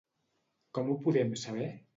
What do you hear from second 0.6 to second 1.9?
Com ho podem saber?